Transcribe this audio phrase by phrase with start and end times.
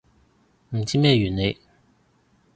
[0.71, 1.59] 唔知咩原理